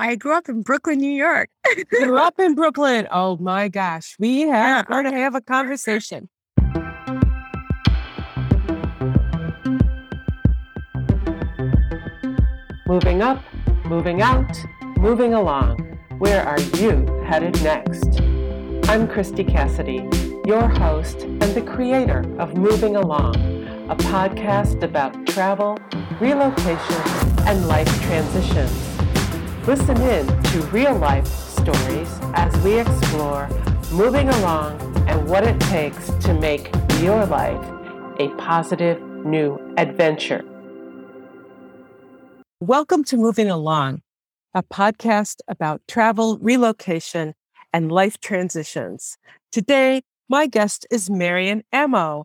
[0.00, 1.50] I grew up in Brooklyn, New York.
[1.90, 3.08] grew up in Brooklyn.
[3.10, 4.14] Oh my gosh.
[4.20, 5.02] We have yeah.
[5.02, 6.28] to have a conversation.
[12.86, 13.42] Moving up,
[13.86, 14.56] moving out,
[14.98, 15.98] moving along.
[16.18, 18.20] Where are you headed next?
[18.88, 20.08] I'm Christy Cassidy,
[20.46, 23.34] your host and the creator of Moving Along,
[23.90, 25.76] a podcast about travel,
[26.20, 27.02] relocation,
[27.46, 28.87] and life transitions.
[29.68, 33.50] Listen in to real life stories as we explore
[33.92, 36.70] moving along and what it takes to make
[37.02, 37.62] your life
[38.18, 40.42] a positive new adventure.
[42.62, 44.00] Welcome to Moving Along,
[44.54, 47.34] a podcast about travel, relocation,
[47.70, 49.18] and life transitions.
[49.52, 52.24] Today, my guest is Marian Amo.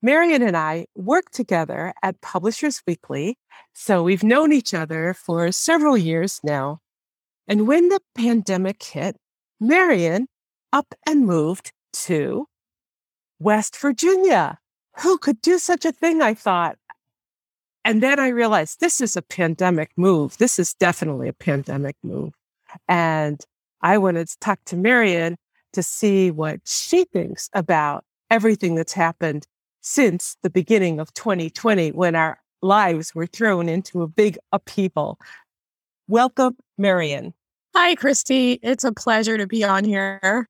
[0.00, 3.36] Marian and I work together at Publishers Weekly,
[3.72, 6.78] so we've known each other for several years now.
[7.46, 9.16] And when the pandemic hit,
[9.60, 10.26] Marion
[10.72, 12.46] up and moved to
[13.38, 14.58] West Virginia.
[15.00, 16.22] Who could do such a thing?
[16.22, 16.78] I thought.
[17.84, 20.38] And then I realized this is a pandemic move.
[20.38, 22.32] This is definitely a pandemic move.
[22.88, 23.40] And
[23.82, 25.36] I wanted to talk to Marion
[25.74, 29.46] to see what she thinks about everything that's happened
[29.82, 35.18] since the beginning of 2020 when our lives were thrown into a big upheaval.
[36.08, 37.34] Welcome, Marian.
[37.74, 38.58] Hi, Christy.
[38.62, 40.48] It's a pleasure to be on here.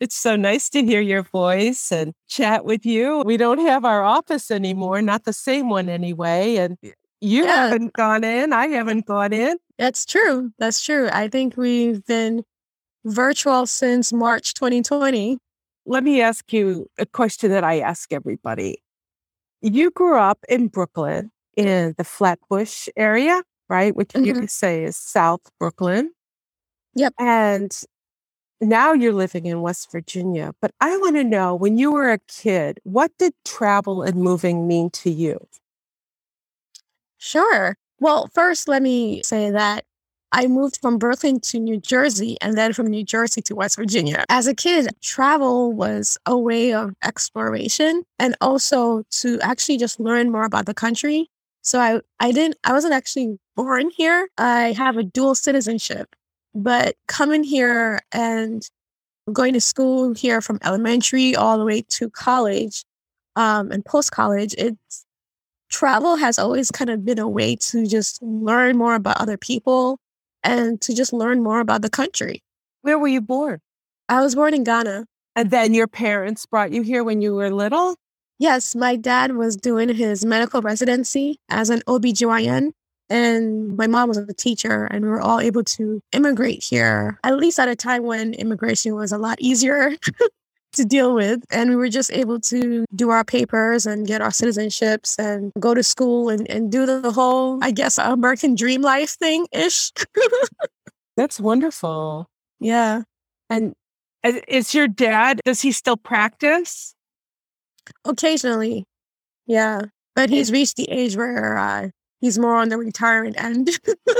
[0.00, 3.22] It's so nice to hear your voice and chat with you.
[3.24, 6.56] We don't have our office anymore, not the same one anyway.
[6.56, 6.76] And
[7.20, 7.68] you yeah.
[7.68, 8.52] haven't gone in.
[8.52, 9.56] I haven't gone in.
[9.78, 10.50] That's true.
[10.58, 11.08] That's true.
[11.12, 12.42] I think we've been
[13.04, 15.38] virtual since March 2020.
[15.86, 18.82] Let me ask you a question that I ask everybody.
[19.62, 23.94] You grew up in Brooklyn in the Flatbush area, right?
[23.94, 24.24] Which mm-hmm.
[24.24, 26.12] you could say is South Brooklyn.
[26.94, 27.14] Yep.
[27.18, 27.76] And
[28.60, 32.18] now you're living in West Virginia, but I want to know when you were a
[32.28, 35.46] kid, what did travel and moving mean to you?
[37.18, 37.76] Sure.
[38.00, 39.84] Well, first, let me say that
[40.32, 44.24] I moved from Brooklyn to New Jersey and then from New Jersey to West Virginia.
[44.28, 50.32] As a kid, travel was a way of exploration and also to actually just learn
[50.32, 51.30] more about the country.
[51.62, 54.28] So I, I didn't, I wasn't actually born here.
[54.38, 56.14] I have a dual citizenship.
[56.54, 58.68] But coming here and
[59.32, 62.84] going to school here from elementary all the way to college
[63.36, 65.04] um, and post college, it's
[65.70, 69.98] travel has always kind of been a way to just learn more about other people
[70.44, 72.42] and to just learn more about the country.
[72.82, 73.60] Where were you born?
[74.08, 75.06] I was born in Ghana.
[75.36, 77.96] And then your parents brought you here when you were little?
[78.38, 82.70] Yes, my dad was doing his medical residency as an OBGYN
[83.10, 87.36] and my mom was a teacher, and we were all able to immigrate here, at
[87.36, 89.92] least at a time when immigration was a lot easier
[90.72, 91.44] to deal with.
[91.50, 95.74] And we were just able to do our papers and get our citizenships and go
[95.74, 99.92] to school and, and do the whole, I guess, American dream life thing ish.
[101.16, 102.26] That's wonderful.
[102.58, 103.02] Yeah.
[103.50, 103.74] And
[104.48, 106.94] is your dad, does he still practice?
[108.04, 108.84] Occasionally.
[109.46, 109.82] Yeah.
[110.16, 111.88] But he's reached the age where uh,
[112.24, 113.68] he's more on the retirement end.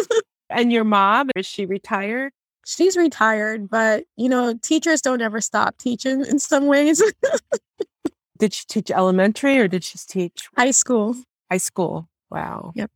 [0.50, 2.32] and your mom, is she retired?
[2.66, 7.02] She's retired, but you know, teachers don't ever stop teaching in some ways.
[8.38, 11.16] did she teach elementary or did she teach high school?
[11.50, 12.06] High school.
[12.30, 12.72] Wow.
[12.74, 12.90] Yep.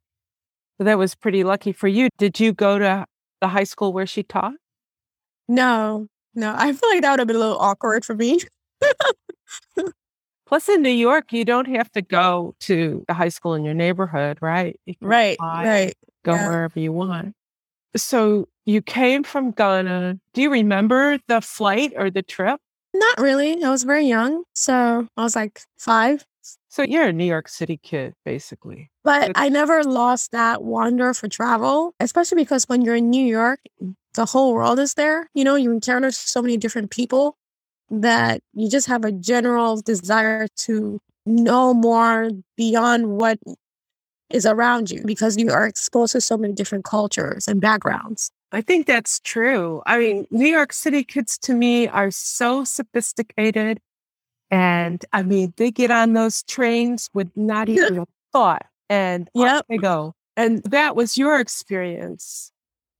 [0.77, 2.11] So that was pretty lucky for you.
[2.19, 3.07] Did you go to
[3.41, 4.55] the high school where she taught?
[5.49, 6.55] No, no.
[6.55, 8.41] I feel like that would have been a little awkward for me.
[10.49, 13.75] Plus, in New York, you don't have to go to the high school in your
[13.75, 14.81] neighborhood, right?
[15.03, 15.95] Right, right.
[16.25, 16.49] Go yeah.
[16.49, 17.35] wherever you want.
[17.95, 20.19] So you came from Ghana.
[20.33, 22.61] Do you remember the flight or the trip?
[22.95, 23.63] Not really.
[23.63, 24.45] I was very young.
[24.55, 26.25] So I was like five.
[26.69, 28.91] So you're a New York City kid, basically.
[29.05, 33.61] But I never lost that wonder for travel, especially because when you're in New York,
[34.15, 35.29] the whole world is there.
[35.35, 37.37] You know, you encounter so many different people
[37.91, 43.39] that you just have a general desire to know more beyond what
[44.31, 48.31] is around you because you are exposed to so many different cultures and backgrounds.
[48.53, 49.83] I think that's true.
[49.87, 53.81] I mean, New York City kids to me are so sophisticated.
[54.51, 59.67] And I mean, they get on those trains with not even a thought and yep.
[59.69, 60.15] they go.
[60.37, 62.53] And that was your experience.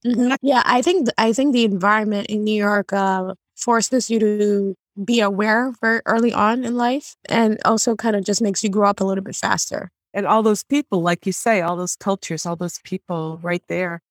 [0.05, 0.35] Mm-hmm.
[0.43, 4.75] Yeah, I think I think the environment in New York uh, forces you to
[5.05, 8.89] be aware very early on in life and also kind of just makes you grow
[8.89, 9.91] up a little bit faster.
[10.15, 14.03] And all those people, like you say, all those cultures, all those people right there.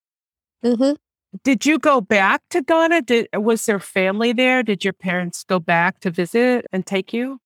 [0.64, 0.94] Mm-hmm.
[1.44, 3.02] Did you go back to Ghana?
[3.02, 4.62] Did was there family there?
[4.62, 7.40] Did your parents go back to visit and take you?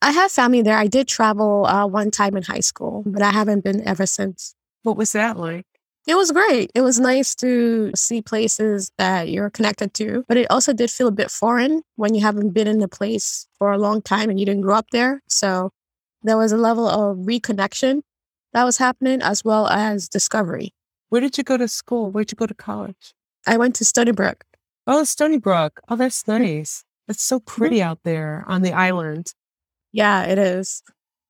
[0.00, 0.76] I have family there.
[0.76, 4.54] I did travel uh, one time in high school, but I haven't been ever since.
[4.84, 5.66] What was that like?
[6.08, 6.70] It was great.
[6.74, 11.08] It was nice to see places that you're connected to, but it also did feel
[11.08, 14.40] a bit foreign when you haven't been in the place for a long time and
[14.40, 15.22] you didn't grow up there.
[15.28, 15.70] So
[16.22, 18.00] there was a level of reconnection
[18.54, 20.72] that was happening as well as discovery.
[21.10, 22.10] Where did you go to school?
[22.10, 23.12] Where did you go to college?
[23.46, 24.44] I went to Stony Brook.
[24.86, 25.78] Oh, Stony Brook.
[25.90, 26.84] Oh, that's nice.
[27.06, 27.60] It's so mm-hmm.
[27.60, 29.34] pretty out there on the island.
[29.92, 30.82] Yeah, it is.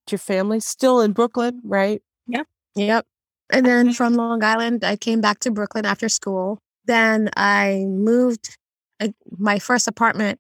[0.08, 2.00] Your family still in Brooklyn, right?
[2.28, 2.46] Yep.
[2.76, 3.06] Yep.
[3.50, 6.58] And then from Long Island, I came back to Brooklyn after school.
[6.84, 8.56] Then I moved.
[9.00, 9.08] uh,
[9.38, 10.38] My first apartment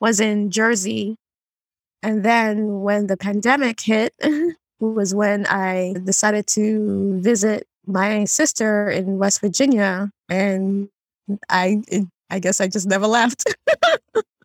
[0.00, 1.16] was in Jersey.
[2.02, 4.14] And then when the pandemic hit,
[4.80, 10.10] was when I decided to visit my sister in West Virginia.
[10.28, 10.88] And
[11.48, 11.82] I,
[12.30, 13.44] I guess I just never left.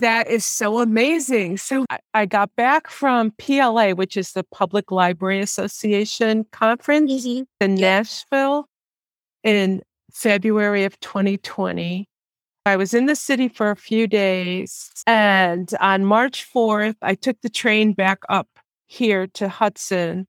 [0.00, 1.56] that is so amazing.
[1.56, 7.42] So I, I got back from PLA, which is the Public Library Association conference mm-hmm.
[7.60, 8.66] in Nashville
[9.42, 12.08] in February of 2020.
[12.66, 14.90] I was in the city for a few days.
[15.06, 18.48] And on March 4th, I took the train back up
[18.86, 20.26] here to Hudson.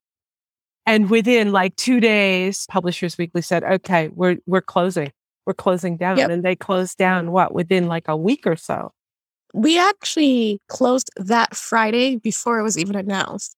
[0.85, 5.11] And within like two days, Publishers Weekly said, okay, we're, we're closing.
[5.45, 6.17] We're closing down.
[6.17, 6.29] Yep.
[6.29, 8.91] And they closed down what within like a week or so.
[9.55, 13.55] We actually closed that Friday before it was even announced,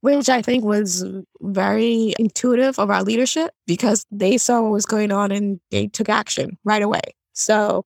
[0.00, 1.04] which I think was
[1.42, 6.08] very intuitive of our leadership because they saw what was going on and they took
[6.08, 7.02] action right away.
[7.34, 7.84] So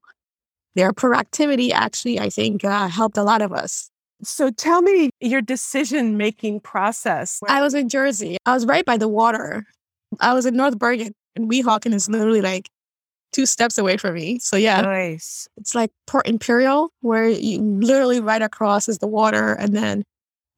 [0.75, 3.89] their proactivity actually, I think, uh, helped a lot of us.
[4.23, 7.41] So tell me your decision making process.
[7.49, 8.37] I was in Jersey.
[8.45, 9.65] I was right by the water.
[10.21, 12.69] I was in North Bergen, and Weehawken is literally like
[13.31, 14.39] two steps away from me.
[14.39, 15.47] So yeah, nice.
[15.57, 20.03] it's like Port Imperial, where you literally right across is the water, and then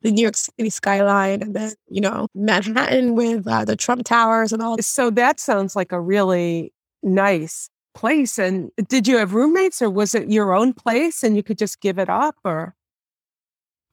[0.02, 4.52] the New York City skyline, and then you know Manhattan with uh, the Trump Towers
[4.52, 4.78] and all.
[4.80, 8.38] So that sounds like a really nice place.
[8.40, 11.80] And did you have roommates or was it your own place and you could just
[11.80, 12.76] give it up or?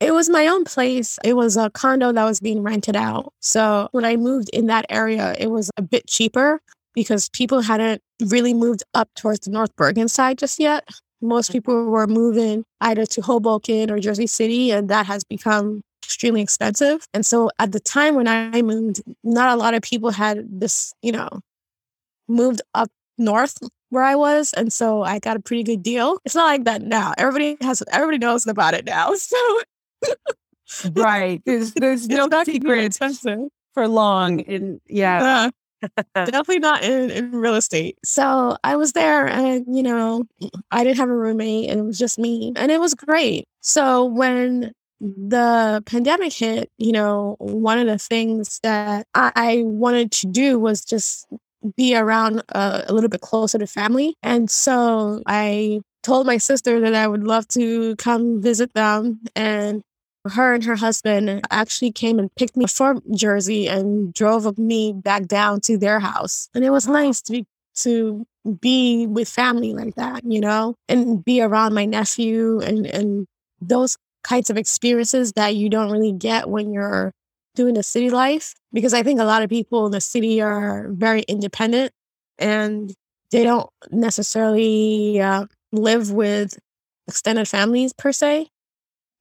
[0.01, 1.19] It was my own place.
[1.23, 3.35] It was a condo that was being rented out.
[3.41, 6.63] So when I moved in that area, it was a bit cheaper
[6.95, 10.89] because people hadn't really moved up towards the North Bergen side just yet.
[11.23, 16.41] Most people were moving either to Hoboken or Jersey City, and that has become extremely
[16.41, 17.07] expensive.
[17.13, 20.95] And so at the time when I moved, not a lot of people had this,
[21.03, 21.29] you know,
[22.27, 22.89] moved up
[23.19, 23.59] north
[23.91, 24.53] where I was.
[24.55, 26.19] And so I got a pretty good deal.
[26.25, 27.13] It's not like that now.
[27.19, 29.13] Everybody has everybody knows about it now.
[29.21, 29.61] So
[30.93, 31.43] Right.
[31.45, 34.41] There's there's no it's not gonna be secret for long.
[34.43, 35.23] And yeah.
[35.23, 35.51] Uh,
[36.15, 37.99] definitely not in, in real estate.
[38.05, 40.25] So I was there and, you know,
[40.71, 42.53] I didn't have a roommate and it was just me.
[42.57, 43.47] And it was great.
[43.61, 50.27] So when the pandemic hit, you know, one of the things that I wanted to
[50.27, 51.27] do was just
[51.77, 54.15] be around uh, a little bit closer to family.
[54.23, 59.21] And so I told my sister that I would love to come visit them.
[59.37, 59.83] And
[60.29, 65.27] her and her husband actually came and picked me from Jersey and drove me back
[65.27, 66.49] down to their house.
[66.55, 67.47] And it was nice to be
[67.77, 68.27] to
[68.61, 73.27] be with family like that, you know, and be around my nephew and and
[73.61, 77.13] those kinds of experiences that you don't really get when you're
[77.55, 78.55] doing the city life.
[78.73, 81.93] Because I think a lot of people in the city are very independent
[82.39, 82.93] and
[83.31, 86.59] they don't necessarily uh, live with
[87.07, 88.49] extended families per se.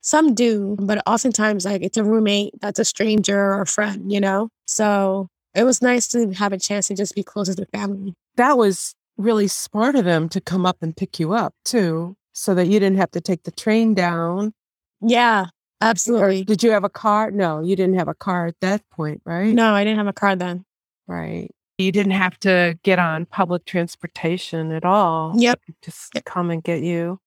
[0.01, 4.19] Some do, but oftentimes like it's a roommate that's a stranger or a friend, you
[4.19, 4.49] know?
[4.65, 8.13] So it was nice to have a chance to just be closer to the family.
[8.35, 12.55] That was really smart of them to come up and pick you up too, so
[12.55, 14.53] that you didn't have to take the train down.
[15.01, 15.47] Yeah,
[15.81, 16.45] absolutely.
[16.45, 17.31] Did you have a car?
[17.31, 19.53] No, you didn't have a car at that point, right?
[19.53, 20.63] No, I didn't have a car then.
[21.07, 21.49] Right.
[21.77, 25.33] You didn't have to get on public transportation at all.
[25.35, 25.59] Yep.
[25.81, 27.19] Just come and get you.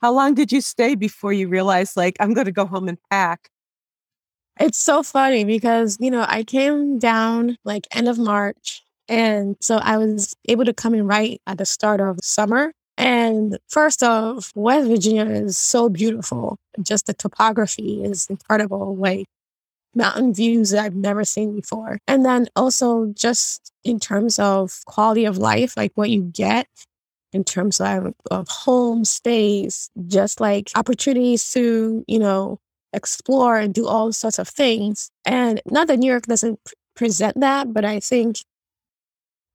[0.00, 2.98] How long did you stay before you realized, like, I'm going to go home and
[3.10, 3.50] pack?
[4.60, 8.84] It's so funny because, you know, I came down like end of March.
[9.08, 12.72] And so I was able to come in right at the start of summer.
[12.96, 16.58] And first off, West Virginia is so beautiful.
[16.82, 18.96] Just the topography is incredible.
[18.96, 19.26] Like
[19.94, 21.98] mountain views that I've never seen before.
[22.06, 26.66] And then also just in terms of quality of life, like what you get
[27.32, 32.58] in terms of, of home stays, just like opportunities to, you know,
[32.92, 35.10] explore and do all sorts of things.
[35.26, 36.58] And not that New York doesn't
[36.96, 38.38] present that, but I think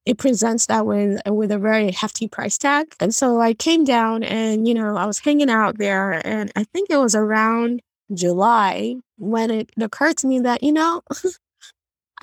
[0.06, 2.94] it presents that with with a very hefty price tag.
[3.00, 6.65] And so I came down and you know I was hanging out there, and I
[6.65, 7.82] think it was around
[8.13, 11.01] July when it occurred to me that you know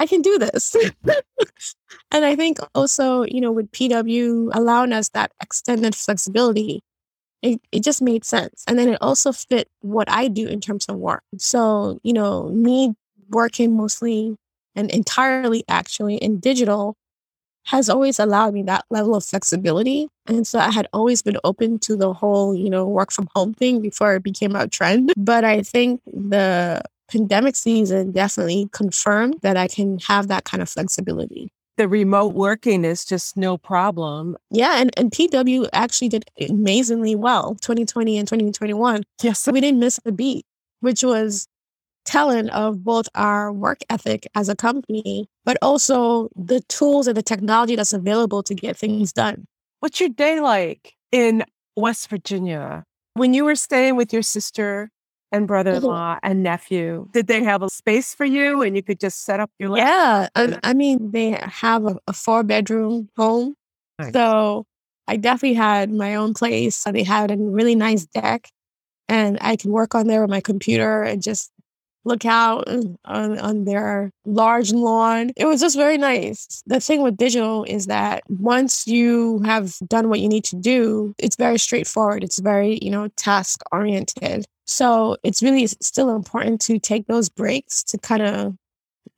[0.00, 0.74] I can do this.
[2.10, 6.82] and I think also you know with PW allowing us that extended flexibility.
[7.42, 8.64] It, it just made sense.
[8.68, 11.22] And then it also fit what I do in terms of work.
[11.38, 12.92] So, you know, me
[13.30, 14.36] working mostly
[14.74, 16.98] and entirely actually in digital
[17.64, 20.08] has always allowed me that level of flexibility.
[20.26, 23.54] And so I had always been open to the whole, you know, work from home
[23.54, 25.12] thing before it became a trend.
[25.16, 30.68] But I think the pandemic season definitely confirmed that I can have that kind of
[30.68, 31.52] flexibility.
[31.76, 34.36] The remote working is just no problem.
[34.50, 39.02] Yeah, and, and PW actually did amazingly well 2020 and 2021.
[39.22, 39.40] Yes.
[39.40, 40.44] So we didn't miss a beat,
[40.80, 41.46] which was
[42.04, 47.22] telling of both our work ethic as a company, but also the tools and the
[47.22, 49.46] technology that's available to get things done.
[49.80, 51.44] What's your day like in
[51.76, 52.84] West Virginia?
[53.14, 54.90] When you were staying with your sister
[55.32, 56.30] and brother in law mm-hmm.
[56.30, 59.50] and nephew, did they have a space for you and you could just set up
[59.58, 60.28] your Yeah.
[60.34, 63.54] I, I mean, they have a, a four bedroom home.
[63.98, 64.12] Nice.
[64.12, 64.66] So
[65.06, 66.84] I definitely had my own place.
[66.84, 68.48] They had a really nice deck
[69.08, 71.50] and I could work on there with my computer and just
[72.04, 72.96] look out on,
[73.38, 75.32] on their large lawn.
[75.36, 76.62] It was just very nice.
[76.66, 81.14] The thing with digital is that once you have done what you need to do,
[81.18, 82.24] it's very straightforward.
[82.24, 84.46] It's very, you know, task oriented.
[84.70, 88.54] So it's really still important to take those breaks to kind of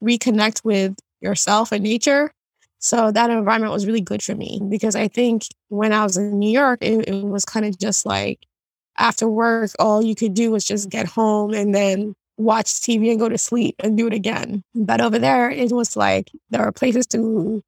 [0.02, 2.32] reconnect with yourself and nature.
[2.78, 6.38] So that environment was really good for me because I think when I was in
[6.38, 8.38] New York, it, it was kind of just like
[8.96, 13.20] after work, all you could do was just get home and then watch TV and
[13.20, 14.64] go to sleep and do it again.
[14.74, 17.62] But over there, it was like there are places to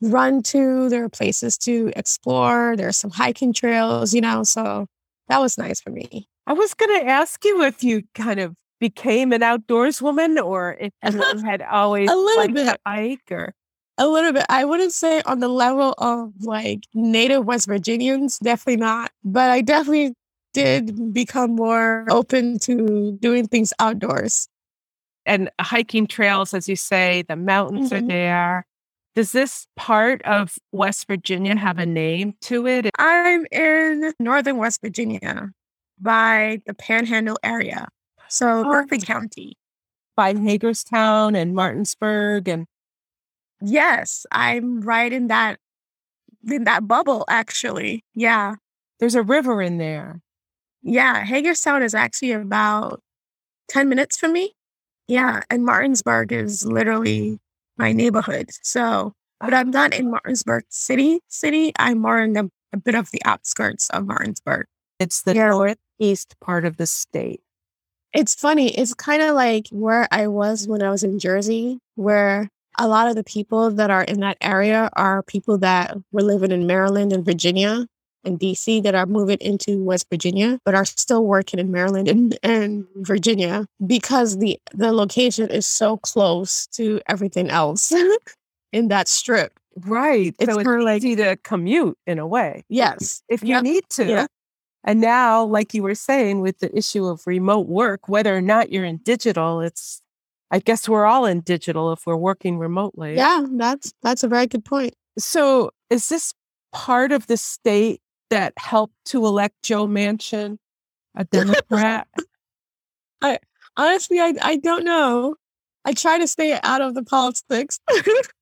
[0.00, 4.86] run to, there are places to explore, there are some hiking trails, you know, so
[5.28, 6.26] that was nice for me.
[6.46, 10.76] I was going to ask you if you kind of became an outdoors woman or
[10.78, 13.54] if you had always a little bit to hike or
[13.98, 14.44] a little bit.
[14.48, 19.10] I wouldn't say on the level of like native West Virginians, definitely not.
[19.24, 20.14] But I definitely
[20.52, 24.48] did become more open to doing things outdoors.
[25.24, 28.04] And hiking trails, as you say, the mountains mm-hmm.
[28.04, 28.66] are there.
[29.16, 32.90] Does this part of West Virginia have a name to it?
[32.98, 35.50] I'm in northern West Virginia
[36.00, 37.88] by the Panhandle area.
[38.28, 38.64] So, oh.
[38.64, 39.56] Berkeley County.
[40.16, 42.66] By Hagerstown and Martinsburg and
[43.62, 45.58] Yes, I'm right in that
[46.50, 48.04] in that bubble actually.
[48.14, 48.56] Yeah.
[49.00, 50.20] There's a river in there.
[50.82, 53.02] Yeah, Hagerstown is actually about
[53.68, 54.52] 10 minutes from me.
[55.08, 57.38] Yeah, and Martinsburg is literally
[57.76, 58.50] my neighborhood.
[58.62, 60.10] So, but I'm not in ah.
[60.10, 61.20] Martinsburg city.
[61.28, 64.66] City, I'm more in the, a bit of the outskirts of Martinsburg.
[64.98, 65.74] It's the yeah.
[65.98, 67.40] Northeast part of the state.
[68.12, 68.70] It's funny.
[68.70, 72.48] It's kind of like where I was when I was in Jersey, where
[72.78, 76.52] a lot of the people that are in that area are people that were living
[76.52, 77.86] in Maryland and Virginia
[78.24, 82.38] and DC that are moving into West Virginia, but are still working in Maryland and,
[82.42, 87.92] and Virginia because the the location is so close to everything else
[88.72, 89.52] in that strip.
[89.84, 90.34] Right.
[90.38, 92.64] It's so it's like, easy to commute in a way.
[92.70, 93.22] Yes.
[93.28, 93.62] If you yep.
[93.62, 94.06] need to.
[94.06, 94.26] Yeah.
[94.84, 98.70] And now, like you were saying, with the issue of remote work, whether or not
[98.70, 100.00] you're in digital, it's
[100.50, 103.16] I guess we're all in digital if we're working remotely.
[103.16, 104.94] Yeah, that's that's a very good point.
[105.18, 106.32] So is this
[106.72, 110.58] part of the state that helped to elect Joe Manchin
[111.16, 112.06] a Democrat?
[113.22, 113.38] I
[113.76, 115.34] honestly, I, I don't know.
[115.84, 117.80] I try to stay out of the politics,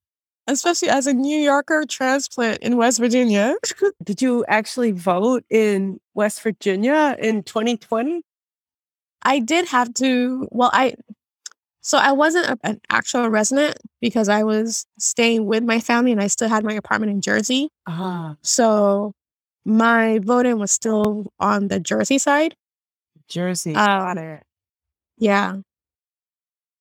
[0.47, 3.55] especially as a New Yorker transplant in West Virginia.
[4.05, 8.23] Did you actually vote in West Virginia in 2020?
[9.23, 10.47] I did have to.
[10.51, 10.95] Well, I
[11.81, 16.21] so I wasn't a, an actual resident because I was staying with my family and
[16.21, 17.69] I still had my apartment in Jersey.
[17.87, 18.35] Uh-huh.
[18.43, 19.13] So
[19.67, 22.57] my voting was still on the Jersey side.
[23.29, 23.75] Jersey.
[23.75, 24.41] Um,
[25.19, 25.57] yeah.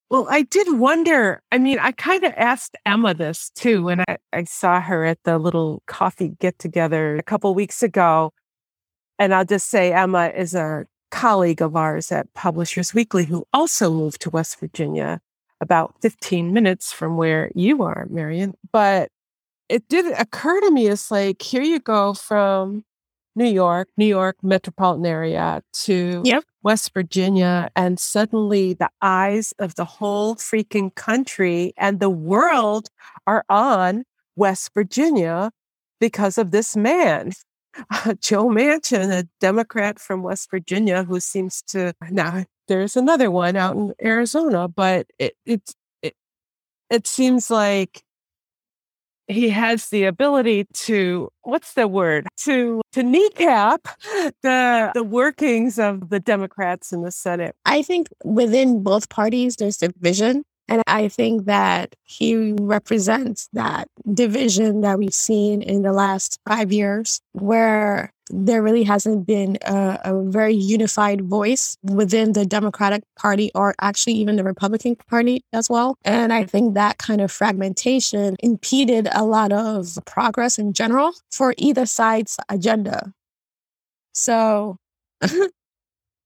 [0.09, 1.41] Well, I did wonder.
[1.51, 5.17] I mean, I kind of asked Emma this too when I, I saw her at
[5.23, 8.31] the little coffee get together a couple weeks ago.
[9.17, 13.91] And I'll just say Emma is a colleague of ours at Publishers Weekly who also
[13.91, 15.21] moved to West Virginia
[15.61, 18.53] about 15 minutes from where you are, Marion.
[18.71, 19.09] But
[19.69, 22.83] it did occur to me it's like here you go from
[23.35, 26.43] New York, New York metropolitan area to yep.
[26.63, 32.89] West Virginia, and suddenly the eyes of the whole freaking country and the world
[33.27, 34.05] are on
[34.35, 35.51] West Virginia
[35.99, 37.31] because of this man,
[38.21, 43.75] Joe Manchin, a Democrat from West Virginia who seems to now there's another one out
[43.75, 46.15] in Arizona, but it it it,
[46.89, 48.03] it seems like
[49.27, 53.87] he has the ability to what's the word to to kneecap
[54.41, 57.55] the the workings of the Democrats in the Senate.
[57.65, 64.81] I think within both parties there's division and I think that he represents that division
[64.81, 70.23] that we've seen in the last five years, where there really hasn't been a, a,
[70.31, 75.95] very unified voice within the Democratic Party or actually even the Republican Party as well.
[76.03, 81.53] And I think that kind of fragmentation impeded a lot of progress in general for
[81.59, 83.13] either side's agenda.
[84.13, 84.79] So
[85.21, 85.37] I,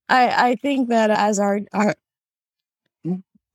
[0.08, 1.96] I think that as our, our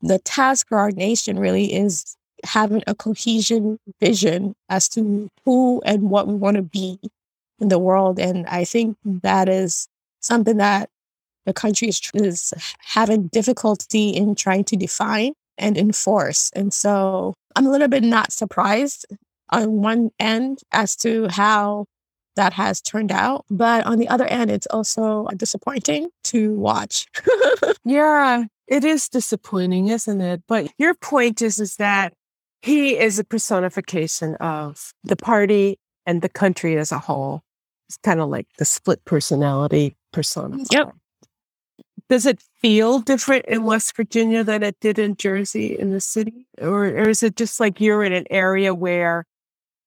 [0.03, 6.11] the task for our nation really is having a cohesion vision as to who and
[6.11, 6.99] what we want to be
[7.61, 8.19] in the world.
[8.19, 9.87] And I think that is
[10.21, 10.91] something that
[11.47, 16.51] the country is, is having difficulty in trying to define and enforce.
[16.55, 19.07] And so I'm a little bit not surprised
[19.51, 21.87] on one end as to how
[22.37, 23.45] that has turned out.
[23.51, 27.07] But on the other end, it's also disappointing to watch.
[27.85, 30.43] yeah, it is disappointing, isn't it?
[30.47, 32.15] But your point is, is that
[32.63, 37.43] he is a personification of the party and the country as a whole.
[37.89, 40.59] It's kind of like the split personality persona.
[40.71, 40.95] Yep.
[42.09, 46.47] Does it feel different in West Virginia than it did in Jersey in the city?
[46.61, 49.27] Or, or is it just like you're in an area where,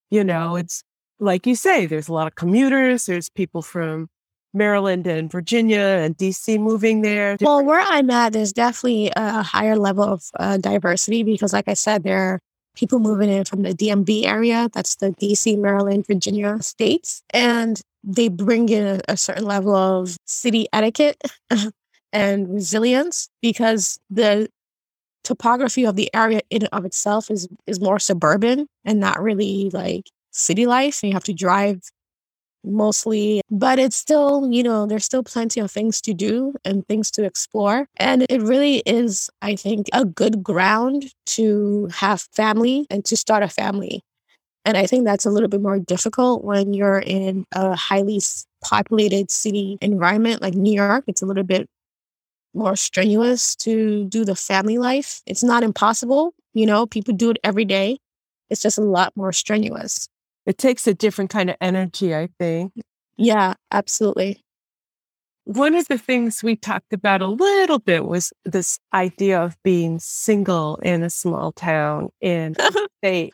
[0.10, 0.84] you know, it's
[1.20, 4.10] like you say, there's a lot of commuters, there's people from
[4.56, 7.38] Maryland and Virginia and DC moving there?
[7.42, 11.74] Well, where I'm at, there's definitely a higher level of uh, diversity because, like I
[11.74, 12.40] said, there are
[12.76, 14.70] people moving in from the DMV area.
[14.74, 17.24] That's the DC, Maryland, Virginia states.
[17.32, 21.22] And they bring in a, a certain level of city etiquette
[22.14, 24.50] and resilience because the
[25.24, 29.70] topography of the area in and of itself is is more suburban and not really
[29.74, 31.02] like city life.
[31.02, 31.82] And you have to drive
[32.66, 37.12] mostly, but it's still, you know, there's still plenty of things to do and things
[37.12, 37.88] to explore.
[37.98, 43.44] And it really is, I think, a good ground to have family and to start
[43.44, 44.02] a family.
[44.66, 48.20] And I think that's a little bit more difficult when you're in a highly
[48.64, 51.04] populated city environment like New York.
[51.08, 51.68] It's a little bit
[52.54, 55.22] more strenuous to do the family life.
[55.26, 57.98] It's not impossible, you know, people do it every day.
[58.50, 60.08] It's just a lot more strenuous
[60.46, 62.74] it takes a different kind of energy, I think.
[63.18, 64.44] Yeah, absolutely.
[65.46, 70.00] One of the things we talked about a little bit was this idea of being
[70.00, 73.34] single in a small town in a state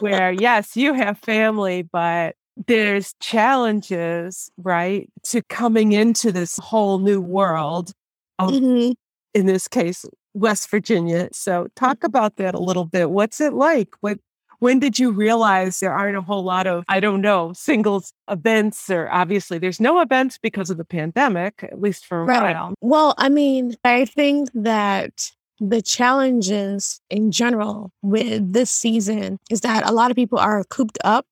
[0.00, 7.20] where, yes, you have family, but there's challenges, right, to coming into this whole new
[7.20, 7.92] world.
[8.38, 8.92] Of, mm-hmm.
[9.34, 11.28] In this case, West Virginia.
[11.32, 13.10] So, talk about that a little bit.
[13.10, 13.88] What's it like?
[14.00, 14.18] What
[14.58, 18.90] when did you realize there aren't a whole lot of, I don't know, singles events
[18.90, 22.54] or obviously there's no events because of the pandemic, at least for a right.
[22.54, 22.74] while?
[22.80, 29.88] Well, I mean, I think that the challenges in general with this season is that
[29.88, 31.26] a lot of people are cooped up.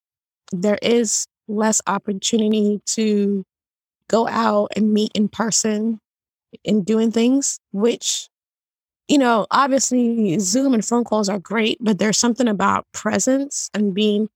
[0.52, 3.44] There is less opportunity to
[4.08, 6.00] go out and meet in person
[6.64, 8.28] and doing things, which
[9.08, 13.94] you know, obviously Zoom and phone calls are great, but there's something about presence and
[13.94, 14.28] being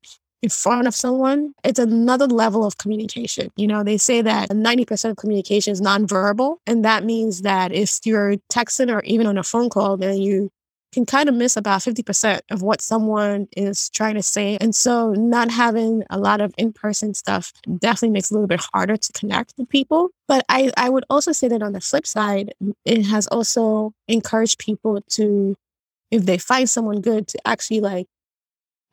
[0.43, 1.53] in front of someone.
[1.65, 3.51] It's another level of communication.
[3.57, 6.57] You know, they say that 90% of communication is nonverbal.
[6.67, 10.51] And that means that if you're texting or even on a phone call, then you
[10.93, 14.57] can kind of miss about 50% of what someone is trying to say.
[14.61, 18.49] And so, not having a lot of in person stuff definitely makes it a little
[18.49, 20.11] bit harder to connect with people.
[20.27, 24.59] But I, I would also say that on the flip side, it has also encouraged
[24.59, 25.57] people to,
[26.11, 28.07] if they find someone good, to actually like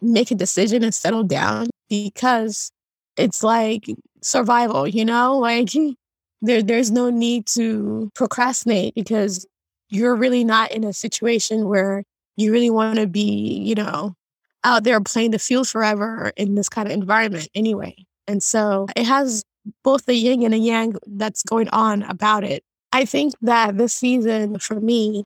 [0.01, 2.71] make a decision and settle down because
[3.17, 3.86] it's like
[4.21, 5.38] survival, you know?
[5.38, 5.69] Like,
[6.41, 9.47] there, there's no need to procrastinate because
[9.89, 12.04] you're really not in a situation where
[12.36, 14.13] you really want to be, you know,
[14.63, 17.95] out there playing the field forever in this kind of environment anyway.
[18.28, 19.43] And so it has
[19.84, 22.63] both the yin and the yang that's going on about it.
[22.91, 25.23] I think that this season for me,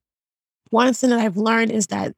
[0.70, 2.14] one thing that I've learned is that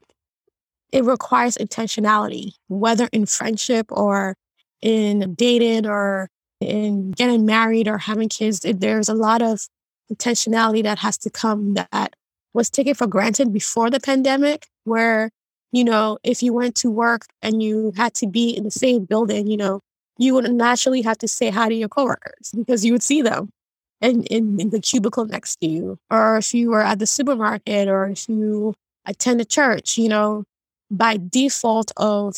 [0.92, 4.36] it requires intentionality, whether in friendship or
[4.82, 6.30] in dating or
[6.60, 8.60] in getting married or having kids.
[8.60, 9.68] There's a lot of
[10.12, 12.16] intentionality that has to come that
[12.54, 15.30] was taken for granted before the pandemic, where
[15.74, 19.06] you know, if you went to work and you had to be in the same
[19.06, 19.82] building, you know,
[20.20, 23.50] you would naturally have to say hi to your coworkers because you would see them
[24.00, 25.98] in, in, in the cubicle next to you.
[26.12, 30.44] Or if you were at the supermarket or if you attend a church, you know,
[30.92, 32.36] by default of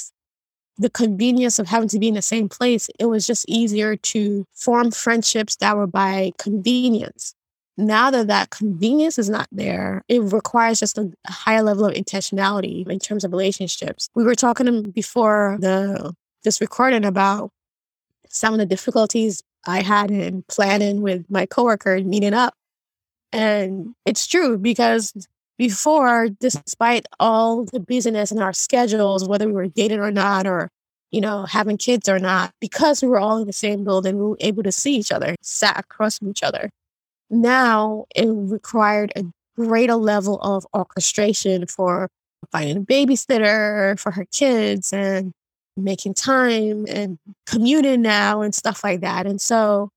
[0.78, 4.46] the convenience of having to be in the same place, it was just easier to
[4.54, 7.34] form friendships that were by convenience.
[7.78, 12.88] Now that that convenience is not there, it requires just a higher level of intentionality
[12.90, 14.10] in terms of relationships.
[14.16, 17.52] We were talking before the this recording about
[18.30, 22.54] some of the difficulties I had in planning with my coworker meeting up.
[23.34, 29.68] And it's true because before, despite all the busyness in our schedules, whether we were
[29.68, 30.70] dating or not, or
[31.12, 34.24] you know, having kids or not, because we were all in the same building, we
[34.24, 36.70] were able to see each other, sat across from each other.
[37.30, 39.24] Now it required a
[39.56, 42.10] greater level of orchestration for
[42.52, 45.32] finding a babysitter for her kids and
[45.78, 49.26] making time and commuting now and stuff like that.
[49.26, 49.90] And so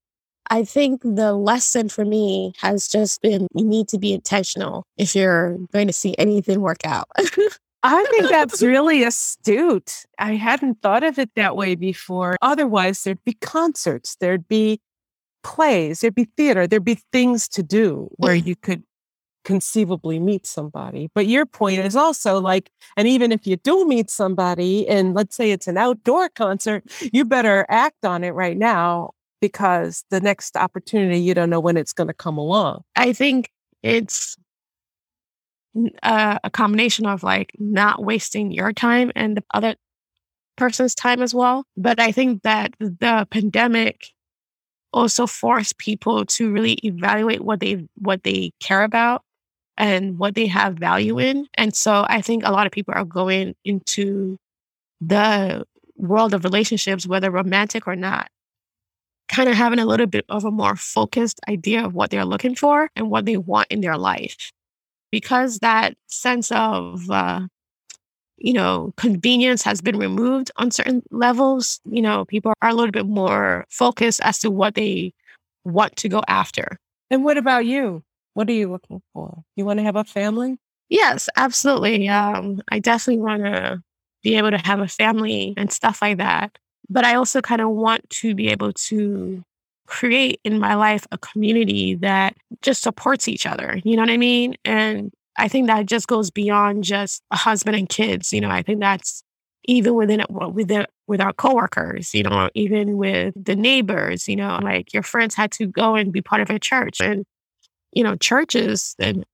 [0.51, 5.15] I think the lesson for me has just been you need to be intentional if
[5.15, 7.09] you're going to see anything work out.
[7.85, 10.05] I think that's really astute.
[10.19, 12.37] I hadn't thought of it that way before.
[12.43, 14.81] Otherwise, there'd be concerts, there'd be
[15.49, 18.83] plays, there'd be theater, there'd be things to do where you could
[19.45, 21.09] conceivably meet somebody.
[21.15, 25.35] But your point is also like, and even if you do meet somebody, and let's
[25.35, 30.55] say it's an outdoor concert, you better act on it right now because the next
[30.55, 32.83] opportunity, you don't know when it's going to come along.
[32.95, 33.51] I think
[33.83, 34.37] it's
[36.03, 39.77] uh, a combination of like not wasting your time and the other
[40.59, 41.65] person's time as well.
[41.75, 44.09] But I think that the pandemic
[44.93, 49.23] also force people to really evaluate what they what they care about
[49.77, 51.47] and what they have value in.
[51.55, 54.39] And so I think a lot of people are going into
[55.01, 55.65] the
[55.97, 58.29] world of relationships, whether romantic or not,
[59.29, 62.55] kind of having a little bit of a more focused idea of what they're looking
[62.55, 64.53] for and what they want in their life.
[65.11, 67.47] Because that sense of, uh,
[68.39, 72.93] you know, convenience has been removed on certain levels, you know, people are a little
[72.93, 75.13] bit more focused as to what they
[75.65, 76.79] want to go after.
[77.11, 78.03] And what about you?
[78.35, 79.43] What are you looking for?
[79.57, 80.59] You want to have a family?
[80.89, 82.09] Yes, absolutely.
[82.09, 83.83] Um, I definitely want to
[84.23, 86.59] be able to have a family and stuff like that.
[86.89, 89.43] But I also kind of want to be able to
[89.87, 93.81] create in my life a community that just supports each other.
[93.85, 94.55] You know what I mean?
[94.65, 98.33] And I think that just goes beyond just a husband and kids.
[98.33, 99.23] You know, I think that's
[99.65, 100.71] even within it with
[101.07, 105.53] with our coworkers, you know, even with the neighbors, you know, like your friends had
[105.53, 107.25] to go and be part of a church and
[107.93, 109.25] you know, churches and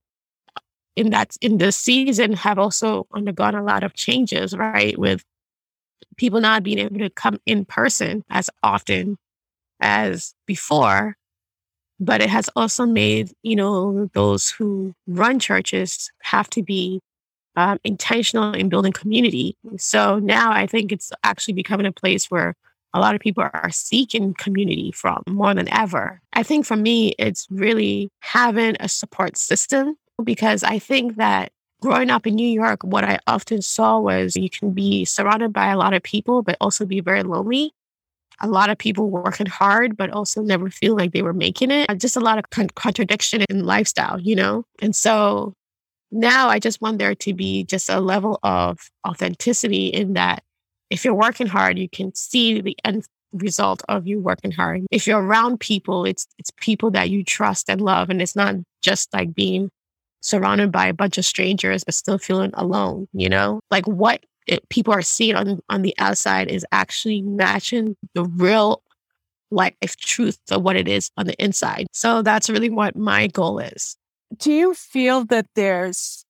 [0.96, 4.98] in that in this season have also undergone a lot of changes, right?
[4.98, 5.24] With
[6.16, 9.18] people not being able to come in person as often
[9.80, 11.16] as before.
[12.00, 17.00] But it has also made, you know, those who run churches have to be
[17.56, 19.56] um, intentional in building community.
[19.78, 22.54] So now I think it's actually becoming a place where
[22.92, 26.20] a lot of people are seeking community from more than ever.
[26.32, 31.50] I think for me, it's really having a support system because I think that
[31.82, 35.68] growing up in New York, what I often saw was you can be surrounded by
[35.68, 37.74] a lot of people, but also be very lonely.
[38.40, 41.88] A lot of people working hard, but also never feel like they were making it.
[41.88, 44.64] Uh, just a lot of con- contradiction in lifestyle, you know?
[44.80, 45.54] And so
[46.10, 50.42] now I just want there to be just a level of authenticity in that
[50.90, 54.82] if you're working hard, you can see the end result of you working hard.
[54.90, 58.10] If you're around people, it's it's people that you trust and love.
[58.10, 59.70] And it's not just like being
[60.24, 64.68] surrounded by a bunch of strangers but still feeling alone you know like what it,
[64.68, 68.82] people are seeing on on the outside is actually matching the real
[69.50, 73.58] like truth of what it is on the inside so that's really what my goal
[73.58, 73.96] is
[74.38, 76.24] do you feel that there's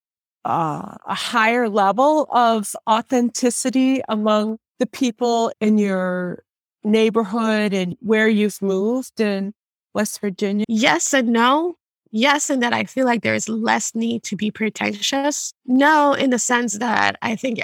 [0.45, 6.43] uh, a higher level of authenticity among the people in your
[6.83, 9.55] neighborhood and where you've moved in
[9.95, 10.67] West Virginia?
[10.69, 11.77] Yes and no
[12.15, 15.53] yes, in that I feel like there is less need to be pretentious.
[15.67, 17.59] No, in the sense that I think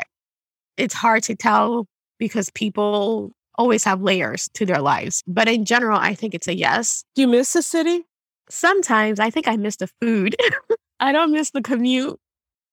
[0.81, 1.87] it's hard to tell
[2.19, 5.23] because people always have layers to their lives.
[5.27, 7.05] But in general, I think it's a yes.
[7.15, 8.05] Do you miss the city?
[8.49, 10.35] Sometimes I think I miss the food.
[11.01, 12.19] I don't miss the commute.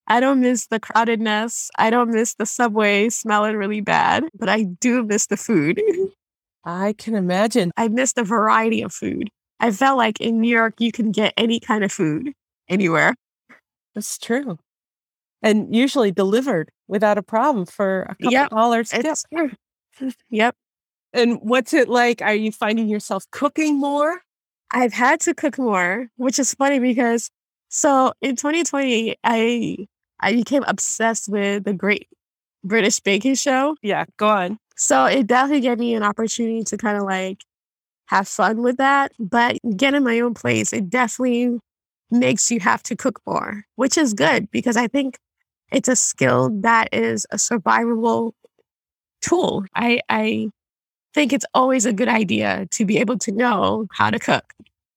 [0.07, 1.67] I don't miss the crowdedness.
[1.77, 5.81] I don't miss the subway smelling really bad, but I do miss the food.
[6.63, 7.71] I can imagine.
[7.77, 9.29] I miss the variety of food.
[9.59, 12.31] I felt like in New York, you can get any kind of food
[12.69, 13.15] anywhere.
[13.95, 14.59] That's true.
[15.41, 18.91] And usually delivered without a problem for a couple Yep, dollars.
[18.93, 19.25] It's
[20.29, 20.55] yep.
[21.13, 22.21] And what's it like?
[22.21, 24.21] Are you finding yourself cooking more?
[24.71, 27.29] I've had to cook more, which is funny because
[27.69, 29.87] so in 2020, I
[30.19, 32.07] I became obsessed with the Great
[32.63, 33.77] British Baking Show.
[33.81, 34.59] Yeah, go on.
[34.77, 37.43] So it definitely gave me an opportunity to kind of like
[38.07, 39.11] have fun with that.
[39.19, 41.59] But getting my own place, it definitely
[42.11, 45.17] makes you have to cook more, which is good because I think
[45.71, 48.33] it's a skill that is a survivable
[49.21, 49.65] tool.
[49.75, 50.49] I I
[51.13, 54.53] think it's always a good idea to be able to know how to cook.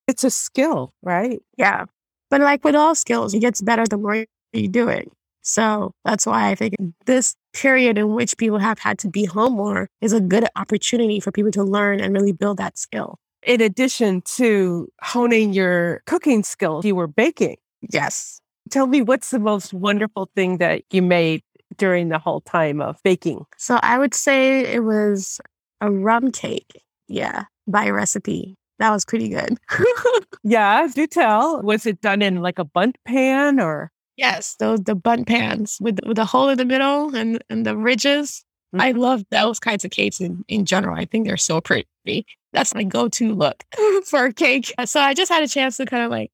[0.07, 1.39] It's a skill, right?
[1.57, 1.85] Yeah.
[2.29, 5.11] But like with all skills, it gets better the more you do it.
[5.41, 9.53] So that's why I think this period in which people have had to be home
[9.53, 13.17] more is a good opportunity for people to learn and really build that skill.
[13.43, 17.57] In addition to honing your cooking skills, you were baking.
[17.89, 18.40] Yes.
[18.71, 21.43] Tell me what's the most wonderful thing that you made
[21.77, 23.45] during the whole time of baking?
[23.57, 25.39] So I would say it was
[25.81, 26.81] a rum cake.
[27.07, 27.43] Yeah.
[27.67, 28.55] By recipe.
[28.79, 29.57] That was pretty good.
[30.43, 31.61] Yeah, do tell.
[31.61, 33.91] Was it done in like a Bundt pan or?
[34.17, 34.55] yes.
[34.59, 38.43] Those the bun pans with with the hole in the middle and, and the ridges.
[38.75, 38.81] Mm.
[38.81, 40.95] I love those kinds of cakes in, in general.
[40.97, 42.25] I think they're so pretty.
[42.53, 43.63] That's my go-to look
[44.05, 44.73] for a cake.
[44.85, 46.31] So I just had a chance to kind of like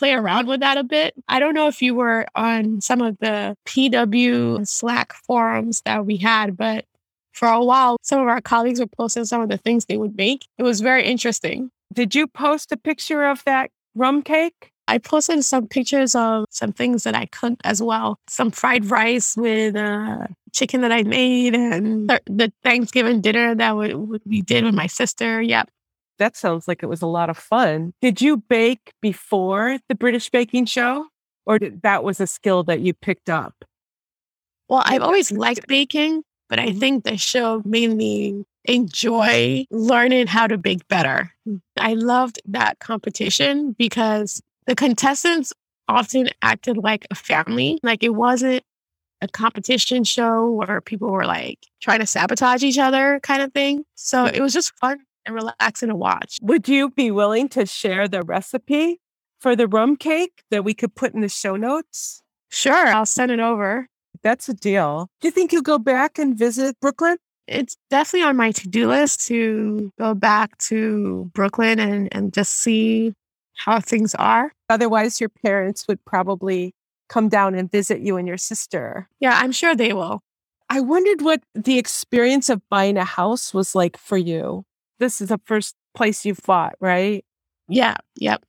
[0.00, 1.14] play around with that a bit.
[1.28, 6.16] I don't know if you were on some of the PW Slack forums that we
[6.16, 6.86] had, but
[7.32, 10.16] for a while, some of our colleagues were posting some of the things they would
[10.16, 10.46] make.
[10.56, 11.70] It was very interesting.
[11.92, 14.72] Did you post a picture of that rum cake?
[14.88, 18.18] I posted some pictures of some things that I cooked as well.
[18.26, 23.76] Some fried rice with uh, chicken that I made, and th- the Thanksgiving dinner that
[23.76, 25.42] we, we did with my sister.
[25.42, 25.68] Yep.
[26.20, 27.94] That sounds like it was a lot of fun.
[28.02, 31.06] Did you bake before the British Baking Show?
[31.46, 33.64] Or did, that was a skill that you picked up?
[34.68, 36.78] Well, I've always liked baking, but I Mhm.
[36.78, 41.32] think the show made me enjoy learning how to bake better.
[41.78, 45.54] I loved that competition because the contestants
[45.88, 47.80] often acted like a family.
[47.82, 48.62] Like it wasn't
[49.22, 53.84] a competition show where people were like trying to sabotage each other kind of thing.
[53.94, 56.38] So it was just fun and relax and watch.
[56.42, 59.00] Would you be willing to share the recipe
[59.40, 62.22] for the rum cake that we could put in the show notes?
[62.50, 63.86] Sure, I'll send it over.
[64.22, 65.08] That's a deal.
[65.20, 67.16] Do you think you'll go back and visit Brooklyn?
[67.50, 73.12] it's definitely on my to-do list to go back to Brooklyn and, and just see
[73.56, 74.52] how things are.
[74.70, 76.72] Otherwise, your parents would probably
[77.08, 79.08] come down and visit you and your sister.
[79.18, 80.20] Yeah, I'm sure they will.
[80.68, 84.64] I wondered what the experience of buying a house was like for you.
[85.00, 87.24] This is the first place you've bought, right?
[87.68, 88.44] Yeah, yep.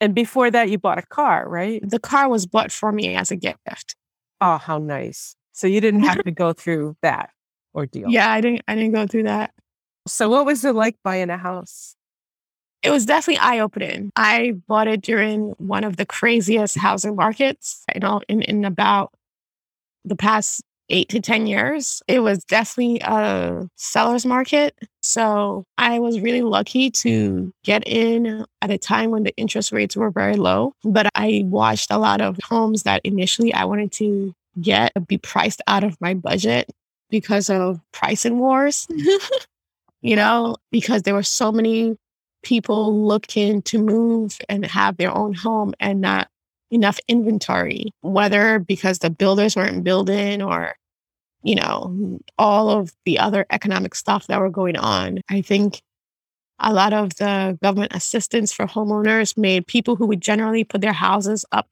[0.00, 1.80] And before that, you bought a car, right?
[1.88, 3.94] The car was bought for me as a gift.
[4.40, 5.36] Oh, how nice.
[5.52, 7.30] So you didn't have to go through that
[7.74, 8.08] ordeal.
[8.08, 9.52] Yeah, I didn't I didn't go through that.
[10.06, 11.96] So what was it like buying a house?
[12.82, 14.12] It was definitely eye-opening.
[14.14, 19.12] I bought it during one of the craziest housing markets, you know, in, in about
[20.04, 22.02] the past eight to 10 years.
[22.08, 24.78] It was definitely a seller's market.
[25.02, 29.96] So I was really lucky to get in at a time when the interest rates
[29.96, 30.72] were very low.
[30.84, 35.60] But I watched a lot of homes that initially I wanted to get be priced
[35.66, 36.70] out of my budget
[37.10, 38.86] because of pricing wars.
[40.02, 41.96] you know, because there were so many
[42.42, 46.28] people looking to move and have their own home and not
[46.76, 50.74] enough inventory, whether because the builders weren't building or,
[51.42, 55.20] you know, all of the other economic stuff that were going on.
[55.28, 55.82] I think
[56.58, 60.92] a lot of the government assistance for homeowners made people who would generally put their
[60.92, 61.68] houses up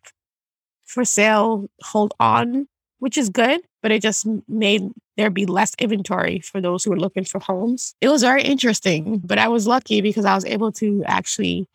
[0.84, 2.66] for sale hold on,
[2.98, 4.82] which is good, but it just made
[5.16, 7.94] there be less inventory for those who were looking for homes.
[8.00, 11.66] It was very interesting, but I was lucky because I was able to actually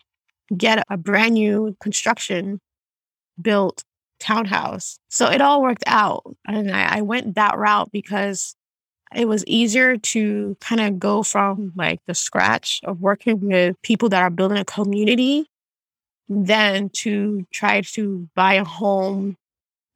[0.55, 2.59] get a brand new construction
[3.41, 3.83] built
[4.19, 4.99] townhouse.
[5.09, 6.23] So it all worked out.
[6.47, 8.55] And I, I went that route because
[9.15, 14.09] it was easier to kind of go from like the scratch of working with people
[14.09, 15.49] that are building a community
[16.27, 19.35] than to try to buy a home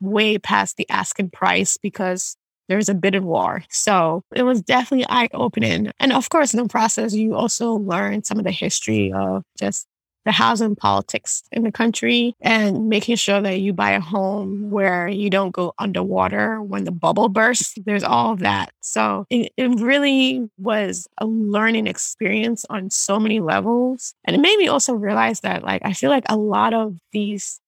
[0.02, 2.36] way past the asking price because
[2.70, 3.64] there's a bidding war.
[3.70, 5.92] So it was definitely eye opening.
[6.00, 9.86] And of course, in the process, you also learn some of the history of just
[10.26, 15.08] the housing politics in the country and making sure that you buy a home where
[15.08, 17.76] you don't go underwater when the bubble bursts.
[17.86, 18.72] There's all of that.
[18.82, 24.14] So it, it really was a learning experience on so many levels.
[24.26, 27.60] And it made me also realize that, like, I feel like a lot of these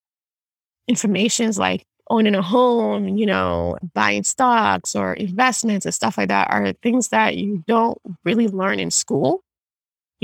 [0.87, 6.49] informations, like owning a home, you know, buying stocks or investments and stuff like that
[6.51, 9.41] are things that you don't really learn in school.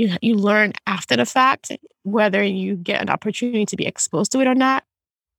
[0.02, 1.70] You, you learn after the fact,
[2.02, 4.82] whether you get an opportunity to be exposed to it or not.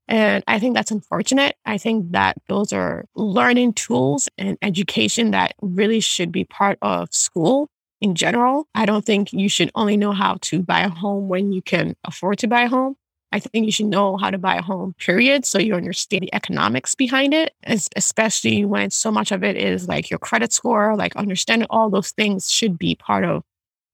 [0.07, 1.55] And I think that's unfortunate.
[1.65, 7.13] I think that those are learning tools and education that really should be part of
[7.13, 8.67] school in general.
[8.75, 11.95] I don't think you should only know how to buy a home when you can
[12.05, 12.95] afford to buy a home.
[13.33, 15.45] I think you should know how to buy a home, period.
[15.45, 17.53] So you understand the economics behind it,
[17.95, 22.11] especially when so much of it is like your credit score, like understanding all those
[22.11, 23.43] things should be part of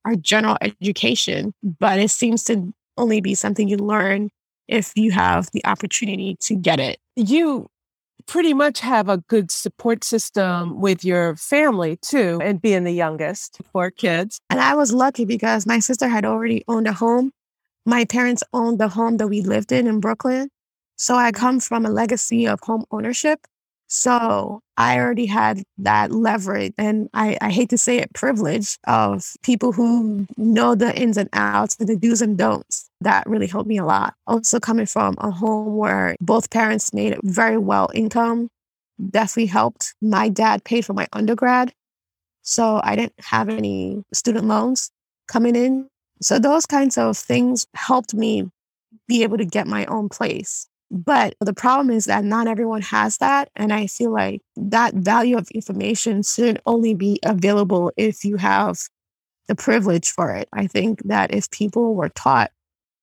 [0.05, 1.53] our general education.
[1.63, 4.29] But it seems to only be something you learn
[4.67, 6.99] if you have the opportunity to get it.
[7.15, 7.67] You
[8.27, 13.59] pretty much have a good support system with your family too, and being the youngest,
[13.71, 14.39] four kids.
[14.49, 17.31] And I was lucky because my sister had already owned a home
[17.89, 20.49] my parents owned the home that we lived in in Brooklyn.
[20.95, 23.47] So I come from a legacy of home ownership.
[23.91, 29.25] So I already had that leverage, and I, I hate to say it, privilege of
[29.41, 32.87] people who know the ins and outs and the do's and don'ts.
[33.01, 34.13] That really helped me a lot.
[34.27, 38.49] Also, coming from a home where both parents made very well income
[39.09, 39.95] definitely helped.
[40.01, 41.73] My dad paid for my undergrad,
[42.43, 44.91] so I didn't have any student loans
[45.27, 45.87] coming in.
[46.21, 48.51] So those kinds of things helped me
[49.07, 50.68] be able to get my own place.
[50.91, 53.49] But the problem is that not everyone has that.
[53.55, 58.79] And I feel like that value of information shouldn't only be available if you have
[59.47, 60.49] the privilege for it.
[60.53, 62.51] I think that if people were taught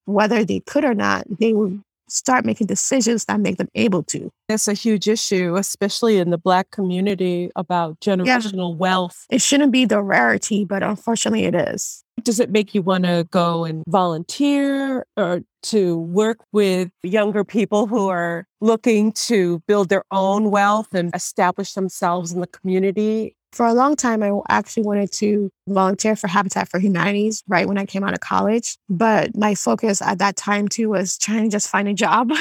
[0.04, 4.30] whether they could or not, they would start making decisions that make them able to.
[4.48, 8.76] It's a huge issue, especially in the Black community about generational yeah.
[8.76, 9.26] wealth.
[9.28, 12.04] It shouldn't be the rarity, but unfortunately it is.
[12.22, 17.86] Does it make you want to go and volunteer or to work with younger people
[17.86, 23.36] who are looking to build their own wealth and establish themselves in the community?
[23.52, 27.78] For a long time, I actually wanted to volunteer for Habitat for Humanities right when
[27.78, 28.76] I came out of college.
[28.88, 32.32] But my focus at that time, too, was trying to just find a job.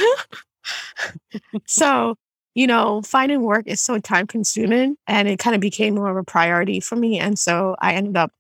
[1.65, 2.15] so,
[2.53, 6.17] you know, finding work is so time consuming and it kind of became more of
[6.17, 7.19] a priority for me.
[7.19, 8.31] And so I ended up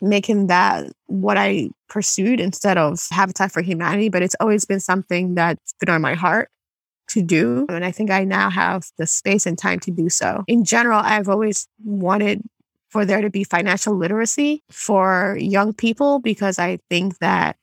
[0.00, 4.08] making that what I pursued instead of Habitat for Humanity.
[4.08, 6.50] But it's always been something that's been on my heart
[7.08, 7.66] to do.
[7.68, 10.44] And I think I now have the space and time to do so.
[10.46, 12.42] In general, I've always wanted
[12.90, 17.56] for there to be financial literacy for young people because I think that,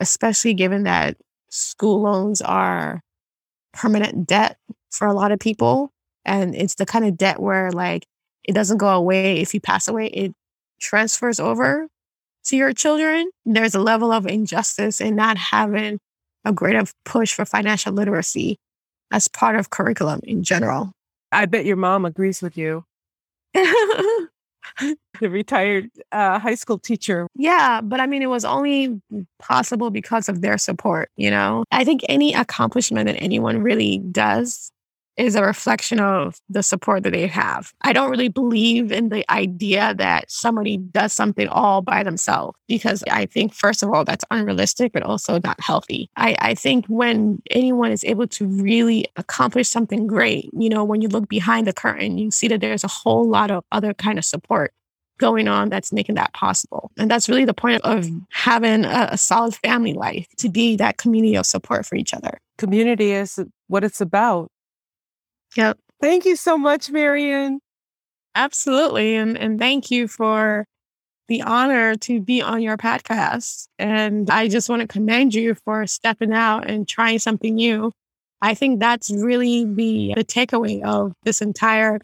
[0.00, 1.16] especially given that
[1.48, 3.00] school loans are
[3.72, 4.58] permanent debt
[4.90, 5.92] for a lot of people,
[6.24, 8.06] and it's the kind of debt where, like,
[8.44, 10.34] it doesn't go away if you pass away, it
[10.82, 11.86] transfers over
[12.44, 13.30] to your children.
[13.46, 15.98] There's a level of injustice in not having
[16.44, 18.58] a greater push for financial literacy
[19.12, 20.92] as part of curriculum in general.
[21.30, 22.84] I bet your mom agrees with you.
[23.54, 24.28] the
[25.20, 27.26] retired uh, high school teacher.
[27.34, 29.00] Yeah, but I mean, it was only
[29.38, 31.64] possible because of their support, you know?
[31.70, 34.70] I think any accomplishment that anyone really does
[35.16, 37.72] is a reflection of the support that they have.
[37.82, 43.04] I don't really believe in the idea that somebody does something all by themselves because
[43.10, 46.08] I think, first of all, that's unrealistic, but also not healthy.
[46.16, 51.02] I, I think when anyone is able to really accomplish something great, you know, when
[51.02, 54.18] you look behind the curtain, you see that there's a whole lot of other kind
[54.18, 54.72] of support
[55.18, 56.90] going on that's making that possible.
[56.98, 60.98] And that's really the point of having a, a, solid family life to be that
[60.98, 62.40] community of support for each other.
[62.58, 64.50] Community is what it's about.
[65.56, 65.78] Yep.
[66.00, 67.60] Thank you so much, Marion.
[68.34, 69.16] Absolutely.
[69.16, 70.66] And, and thank you for
[71.28, 73.66] the honor to be on your podcast.
[73.78, 77.92] And I just want to commend you for stepping out and trying something new.
[78.42, 82.00] I think that's really the, the takeaway of this entire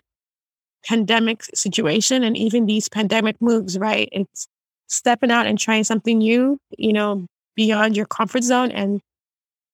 [0.86, 4.08] pandemic situation and even these pandemic moves, right?
[4.12, 4.46] It's
[4.88, 9.00] stepping out and trying something new, you know, beyond your comfort zone and